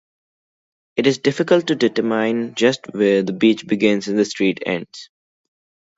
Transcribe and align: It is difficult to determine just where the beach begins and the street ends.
It 0.95 1.05
is 1.05 1.19
difficult 1.19 1.67
to 1.67 1.75
determine 1.75 2.55
just 2.55 2.87
where 2.91 3.21
the 3.21 3.33
beach 3.33 3.67
begins 3.67 4.07
and 4.07 4.17
the 4.17 4.25
street 4.25 4.59
ends. 4.65 5.11